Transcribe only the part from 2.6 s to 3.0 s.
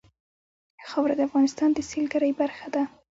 ده.